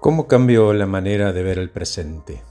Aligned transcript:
¿Cómo 0.00 0.28
cambió 0.28 0.72
la 0.72 0.86
manera 0.86 1.32
de 1.32 1.42
ver 1.42 1.58
el 1.58 1.70
presente? 1.70 2.42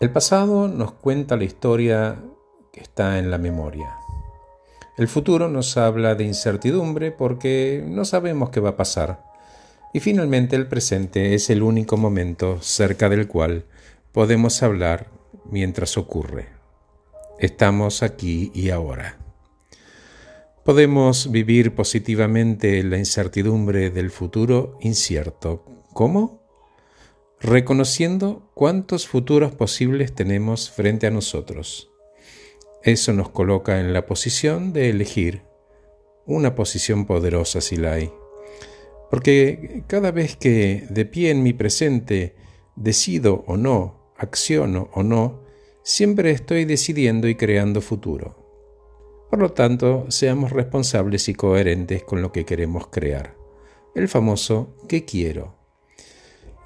El 0.00 0.10
pasado 0.10 0.68
nos 0.68 0.92
cuenta 0.92 1.36
la 1.36 1.44
historia 1.44 2.18
que 2.72 2.80
está 2.80 3.18
en 3.18 3.30
la 3.30 3.38
memoria. 3.38 3.96
El 4.96 5.08
futuro 5.08 5.48
nos 5.48 5.76
habla 5.76 6.14
de 6.14 6.24
incertidumbre 6.24 7.10
porque 7.10 7.84
no 7.86 8.04
sabemos 8.04 8.50
qué 8.50 8.60
va 8.60 8.70
a 8.70 8.76
pasar. 8.76 9.24
Y 9.92 10.00
finalmente 10.00 10.56
el 10.56 10.66
presente 10.66 11.34
es 11.34 11.50
el 11.50 11.62
único 11.62 11.96
momento 11.96 12.62
cerca 12.62 13.08
del 13.08 13.26
cual 13.26 13.64
podemos 14.12 14.62
hablar 14.62 15.08
mientras 15.50 15.98
ocurre. 15.98 16.48
Estamos 17.38 18.02
aquí 18.02 18.50
y 18.54 18.70
ahora. 18.70 19.21
Podemos 20.64 21.32
vivir 21.32 21.74
positivamente 21.74 22.82
la 22.84 22.96
incertidumbre 22.96 23.90
del 23.90 24.10
futuro 24.10 24.78
incierto 24.80 25.64
¿Cómo? 25.92 26.40
Reconociendo 27.40 28.50
cuántos 28.54 29.06
futuros 29.06 29.52
posibles 29.52 30.14
tenemos 30.14 30.70
frente 30.70 31.06
a 31.06 31.10
nosotros. 31.10 31.90
Eso 32.82 33.12
nos 33.12 33.28
coloca 33.28 33.80
en 33.80 33.92
la 33.92 34.06
posición 34.06 34.72
de 34.72 34.88
elegir, 34.88 35.42
una 36.24 36.54
posición 36.54 37.04
poderosa 37.04 37.60
si 37.60 37.76
la 37.76 37.94
hay. 37.94 38.12
Porque 39.10 39.84
cada 39.86 40.12
vez 40.12 40.36
que 40.36 40.86
de 40.88 41.04
pie 41.04 41.30
en 41.30 41.42
mi 41.42 41.52
presente 41.52 42.36
decido 42.76 43.44
o 43.46 43.56
no, 43.56 44.14
acciono 44.16 44.88
o 44.94 45.02
no, 45.02 45.42
siempre 45.82 46.30
estoy 46.30 46.64
decidiendo 46.64 47.28
y 47.28 47.34
creando 47.34 47.80
futuro. 47.80 48.41
Por 49.32 49.40
lo 49.40 49.52
tanto, 49.52 50.04
seamos 50.10 50.52
responsables 50.52 51.26
y 51.30 51.32
coherentes 51.32 52.02
con 52.02 52.20
lo 52.20 52.32
que 52.32 52.44
queremos 52.44 52.88
crear. 52.88 53.34
El 53.94 54.06
famoso 54.06 54.76
¿qué 54.90 55.06
quiero? 55.06 55.56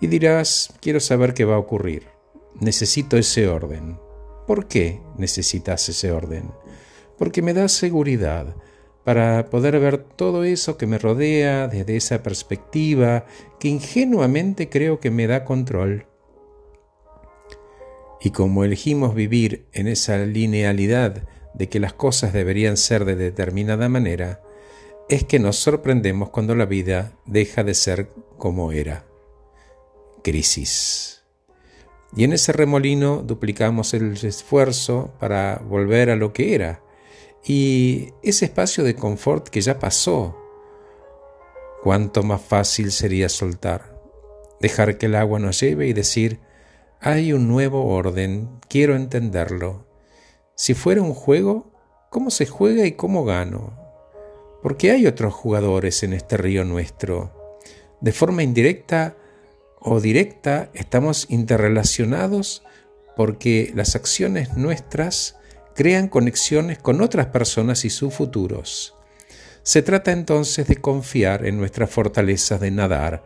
Y 0.01 0.09
dirás, 0.09 0.75
quiero 0.81 0.99
saber 0.99 1.33
qué 1.33 1.45
va 1.45 1.55
a 1.55 1.61
ocurrir. 1.61 2.09
Necesito 2.59 3.17
ese 3.17 3.47
orden. 3.47 4.01
¿Por 4.49 4.67
qué 4.67 5.01
necesitas 5.17 5.89
ese 5.89 6.11
orden? 6.11 6.51
Porque 7.17 7.41
me 7.41 7.55
da 7.55 7.69
seguridad 7.69 8.57
para 9.05 9.49
poder 9.49 9.79
ver 9.79 9.99
todo 9.99 10.43
eso 10.43 10.77
que 10.77 10.89
me 10.89 10.99
rodea 10.99 11.69
desde 11.69 11.95
esa 11.97 12.25
perspectiva 12.25 13.27
que 13.61 13.69
ingenuamente 13.69 14.69
creo 14.69 14.99
que 14.99 15.13
me 15.13 15.29
da 15.29 15.45
control. 15.45 16.07
Y 18.21 18.31
como 18.31 18.65
elegimos 18.65 19.15
vivir 19.15 19.69
en 19.73 19.87
esa 19.87 20.19
linealidad 20.19 21.29
de 21.57 21.69
que 21.69 21.81
las 21.81 21.95
cosas 21.95 22.33
deberían 22.33 22.77
ser 22.77 23.05
de 23.05 23.17
determinada 23.17 23.89
manera, 23.89 24.43
es 25.09 25.25
que 25.25 25.39
nos 25.39 25.57
sorprendemos 25.57 26.31
cuando 26.31 26.55
la 26.55 26.67
vida 26.67 27.13
deja 27.27 27.65
de 27.65 27.75
ser 27.75 28.11
como 28.39 28.73
era 28.73 29.05
crisis. 30.27 31.23
Y 32.17 32.25
en 32.25 32.33
ese 32.33 32.53
remolino 32.53 33.23
duplicamos 33.23 33.95
el 33.95 34.13
esfuerzo 34.25 35.13
para 35.21 35.63
volver 35.65 36.11
a 36.11 36.17
lo 36.17 36.33
que 36.33 36.57
era. 36.57 36.83
Y 37.45 38.09
ese 38.25 38.47
espacio 38.47 38.83
de 38.83 38.97
confort 38.97 39.49
que 39.49 39.61
ya 39.61 39.79
pasó, 39.79 40.37
cuánto 41.83 42.25
más 42.25 42.41
fácil 42.41 42.91
sería 42.91 43.29
soltar, 43.29 44.01
dejar 44.61 44.99
que 44.99 45.07
el 45.07 45.15
agua 45.15 45.39
nos 45.39 45.61
lleve 45.61 45.87
y 45.87 45.93
decir, 45.93 46.41
hay 47.01 47.33
un 47.33 47.47
nuevo 47.47 47.87
orden, 47.87 48.59
quiero 48.69 48.97
entenderlo. 48.97 49.86
Si 50.59 50.73
fuera 50.73 51.03
un 51.03 51.13
juego, 51.13 51.71
¿cómo 52.09 52.31
se 52.31 52.47
juega 52.47 52.87
y 52.87 52.93
cómo 52.93 53.27
gano? 53.27 53.79
Porque 54.63 54.91
hay 54.91 55.07
otros 55.07 55.35
jugadores 55.35 56.03
en 56.03 56.15
este 56.15 56.39
río 56.39 56.65
nuestro. 56.65 57.55
De 58.01 58.11
forma 58.11 58.43
indirecta, 58.43 59.17
o 59.79 60.01
directa 60.01 60.71
estamos 60.73 61.27
interrelacionados 61.29 62.65
porque 63.17 63.71
las 63.75 63.97
acciones 63.97 64.57
nuestras 64.57 65.37
crean 65.75 66.09
conexiones 66.09 66.79
con 66.79 67.03
otras 67.03 67.27
personas 67.27 67.85
y 67.85 67.91
sus 67.91 68.15
futuros. 68.15 68.95
Se 69.63 69.83
trata 69.83 70.11
entonces 70.11 70.67
de 70.67 70.77
confiar 70.77 71.45
en 71.45 71.59
nuestra 71.59 71.87
fortaleza 71.87 72.57
de 72.57 72.71
nadar, 72.71 73.23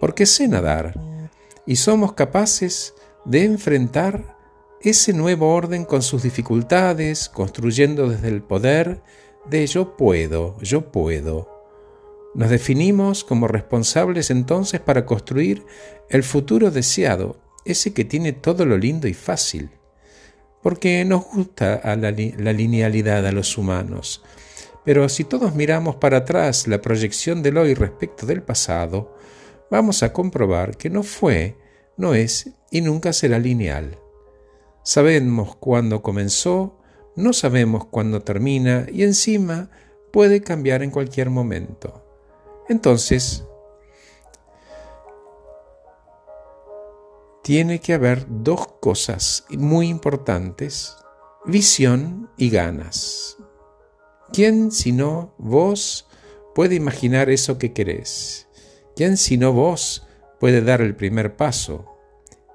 porque 0.00 0.26
sé 0.26 0.48
nadar, 0.48 1.00
y 1.66 1.76
somos 1.76 2.12
capaces 2.12 2.92
de 3.24 3.44
enfrentar 3.44 4.33
ese 4.90 5.12
nuevo 5.12 5.54
orden 5.54 5.84
con 5.84 6.02
sus 6.02 6.22
dificultades, 6.22 7.28
construyendo 7.28 8.08
desde 8.08 8.28
el 8.28 8.42
poder 8.42 9.00
de 9.48 9.66
yo 9.66 9.96
puedo, 9.96 10.58
yo 10.60 10.92
puedo. 10.92 11.48
Nos 12.34 12.50
definimos 12.50 13.24
como 13.24 13.48
responsables 13.48 14.30
entonces 14.30 14.80
para 14.80 15.06
construir 15.06 15.64
el 16.10 16.22
futuro 16.22 16.70
deseado, 16.70 17.40
ese 17.64 17.94
que 17.94 18.04
tiene 18.04 18.32
todo 18.32 18.66
lo 18.66 18.76
lindo 18.76 19.08
y 19.08 19.14
fácil. 19.14 19.70
Porque 20.62 21.04
nos 21.04 21.24
gusta 21.24 21.80
la, 21.84 22.10
la 22.10 22.52
linealidad 22.52 23.26
a 23.26 23.32
los 23.32 23.56
humanos. 23.56 24.22
Pero 24.84 25.08
si 25.08 25.24
todos 25.24 25.54
miramos 25.54 25.96
para 25.96 26.18
atrás 26.18 26.66
la 26.66 26.82
proyección 26.82 27.42
del 27.42 27.56
hoy 27.56 27.74
respecto 27.74 28.26
del 28.26 28.42
pasado, 28.42 29.16
vamos 29.70 30.02
a 30.02 30.12
comprobar 30.12 30.76
que 30.76 30.90
no 30.90 31.02
fue, 31.02 31.56
no 31.96 32.14
es 32.14 32.50
y 32.70 32.82
nunca 32.82 33.12
será 33.12 33.38
lineal. 33.38 34.03
Sabemos 34.84 35.56
cuándo 35.56 36.02
comenzó, 36.02 36.78
no 37.16 37.32
sabemos 37.32 37.86
cuándo 37.86 38.20
termina 38.20 38.86
y 38.92 39.02
encima 39.02 39.70
puede 40.12 40.42
cambiar 40.42 40.82
en 40.82 40.90
cualquier 40.90 41.30
momento. 41.30 42.04
Entonces, 42.68 43.44
tiene 47.42 47.80
que 47.80 47.94
haber 47.94 48.26
dos 48.28 48.66
cosas 48.80 49.46
muy 49.48 49.88
importantes, 49.88 50.98
visión 51.46 52.30
y 52.36 52.50
ganas. 52.50 53.38
¿Quién 54.34 54.70
sino 54.70 55.34
vos 55.38 56.08
puede 56.54 56.74
imaginar 56.74 57.30
eso 57.30 57.56
que 57.56 57.72
querés? 57.72 58.48
¿Quién 58.96 59.16
sino 59.16 59.54
vos 59.54 60.06
puede 60.38 60.60
dar 60.60 60.82
el 60.82 60.94
primer 60.94 61.36
paso? 61.36 61.93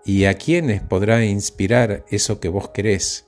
¿Y 0.09 0.25
a 0.25 0.33
quiénes 0.33 0.81
podrá 0.81 1.23
inspirar 1.23 2.03
eso 2.09 2.39
que 2.39 2.49
vos 2.49 2.69
querés? 2.69 3.27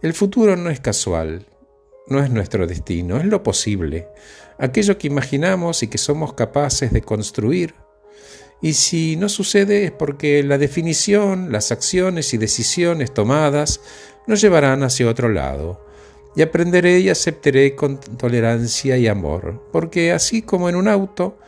El 0.00 0.14
futuro 0.14 0.56
no 0.56 0.70
es 0.70 0.80
casual, 0.80 1.44
no 2.06 2.24
es 2.24 2.30
nuestro 2.30 2.66
destino, 2.66 3.18
es 3.18 3.26
lo 3.26 3.42
posible, 3.42 4.08
aquello 4.56 4.96
que 4.96 5.06
imaginamos 5.06 5.82
y 5.82 5.88
que 5.88 5.98
somos 5.98 6.32
capaces 6.32 6.92
de 6.92 7.02
construir. 7.02 7.74
Y 8.62 8.72
si 8.72 9.16
no 9.16 9.28
sucede 9.28 9.84
es 9.84 9.92
porque 9.92 10.42
la 10.42 10.56
definición, 10.56 11.52
las 11.52 11.72
acciones 11.72 12.32
y 12.32 12.38
decisiones 12.38 13.12
tomadas 13.12 13.82
nos 14.26 14.40
llevarán 14.40 14.84
hacia 14.84 15.10
otro 15.10 15.28
lado. 15.28 15.84
Y 16.34 16.40
aprenderé 16.40 17.00
y 17.00 17.10
aceptaré 17.10 17.74
con 17.74 18.00
tolerancia 18.00 18.96
y 18.96 19.08
amor, 19.08 19.62
porque 19.72 20.12
así 20.12 20.40
como 20.40 20.70
en 20.70 20.76
un 20.76 20.88
auto, 20.88 21.38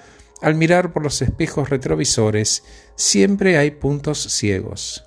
al 0.43 0.55
mirar 0.55 0.93
por 0.93 1.03
los 1.03 1.23
espejos 1.23 1.71
retrovisores, 1.71 2.65
siempre 2.97 3.59
hay 3.59 3.71
puntos 3.73 4.23
ciegos. 4.23 5.05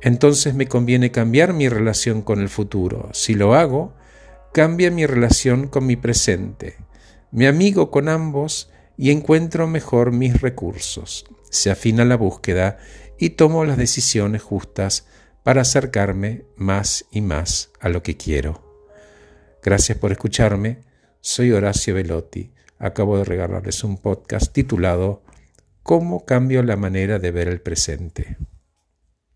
Entonces 0.00 0.54
me 0.54 0.66
conviene 0.66 1.10
cambiar 1.10 1.52
mi 1.52 1.68
relación 1.68 2.22
con 2.22 2.40
el 2.40 2.48
futuro. 2.48 3.10
Si 3.12 3.34
lo 3.34 3.54
hago, 3.54 3.94
cambia 4.52 4.90
mi 4.90 5.06
relación 5.06 5.68
con 5.68 5.86
mi 5.86 5.96
presente, 5.96 6.76
me 7.30 7.46
amigo 7.46 7.90
con 7.90 8.08
ambos 8.08 8.70
y 8.96 9.10
encuentro 9.10 9.66
mejor 9.66 10.12
mis 10.12 10.40
recursos. 10.40 11.26
Se 11.50 11.70
afina 11.70 12.04
la 12.04 12.16
búsqueda 12.16 12.78
y 13.18 13.30
tomo 13.30 13.64
las 13.64 13.76
decisiones 13.76 14.42
justas 14.42 15.06
para 15.42 15.62
acercarme 15.62 16.44
más 16.56 17.04
y 17.10 17.20
más 17.20 17.70
a 17.80 17.88
lo 17.88 18.02
que 18.02 18.16
quiero. 18.16 18.64
Gracias 19.62 19.98
por 19.98 20.12
escucharme. 20.12 20.80
Soy 21.20 21.52
Horacio 21.52 21.94
Velotti. 21.94 22.52
Acabo 22.78 23.18
de 23.18 23.24
regalarles 23.24 23.82
un 23.82 23.98
podcast 23.98 24.52
titulado 24.52 25.22
¿Cómo 25.82 26.24
cambio 26.24 26.62
la 26.62 26.76
manera 26.76 27.18
de 27.18 27.30
ver 27.30 27.48
el 27.48 27.60
presente? 27.60 28.36